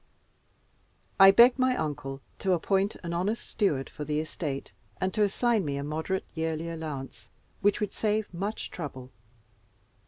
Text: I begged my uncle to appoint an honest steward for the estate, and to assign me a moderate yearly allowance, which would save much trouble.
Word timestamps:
I 1.19 1.29
begged 1.29 1.59
my 1.59 1.77
uncle 1.77 2.21
to 2.39 2.53
appoint 2.53 2.95
an 3.03 3.13
honest 3.13 3.47
steward 3.47 3.87
for 3.87 4.03
the 4.03 4.19
estate, 4.19 4.71
and 4.99 5.13
to 5.13 5.21
assign 5.21 5.63
me 5.63 5.77
a 5.77 5.83
moderate 5.83 6.25
yearly 6.33 6.71
allowance, 6.71 7.29
which 7.61 7.79
would 7.79 7.93
save 7.93 8.33
much 8.33 8.71
trouble. 8.71 9.11